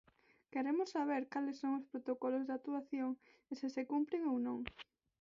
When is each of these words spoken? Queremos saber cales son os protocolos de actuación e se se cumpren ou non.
Queremos 0.53 0.91
saber 0.95 1.21
cales 1.33 1.59
son 1.61 1.71
os 1.79 1.87
protocolos 1.91 2.43
de 2.45 2.53
actuación 2.57 3.09
e 3.51 3.53
se 3.59 3.67
se 3.75 3.83
cumpren 3.91 4.23
ou 4.31 4.37
non. 4.47 4.59